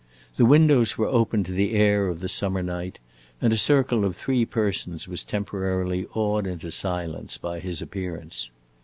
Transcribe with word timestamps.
The 0.35 0.47
windows 0.47 0.97
were 0.97 1.05
open 1.05 1.43
to 1.43 1.51
the 1.51 1.73
air 1.75 2.07
of 2.07 2.21
the 2.21 2.27
summer 2.27 2.63
night, 2.63 2.97
and 3.39 3.53
a 3.53 3.55
circle 3.55 4.03
of 4.03 4.15
three 4.15 4.45
persons 4.45 5.07
was 5.07 5.21
temporarily 5.21 6.07
awed 6.15 6.47
into 6.47 6.71
silence 6.71 7.37
by 7.37 7.59
his 7.59 7.83
appearance. 7.83 8.49